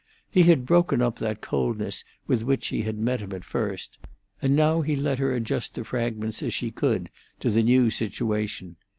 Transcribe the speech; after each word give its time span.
He 0.31 0.41
had 0.41 0.65
broken 0.65 0.99
up 0.99 1.19
that 1.19 1.41
coldness 1.41 2.03
with 2.25 2.41
which 2.41 2.63
she 2.63 2.81
had 2.81 2.97
met 2.97 3.19
him 3.19 3.31
at 3.33 3.43
first, 3.45 3.99
and 4.41 4.55
now 4.55 4.81
he 4.81 4.95
let 4.95 5.19
her 5.19 5.35
adjust 5.35 5.75
the 5.75 5.83
fragments 5.85 6.41
as 6.41 6.55
she 6.55 6.71
could 6.71 7.11
to 7.39 7.51
the 7.51 7.61
new 7.61 7.91
situation. 7.91 8.77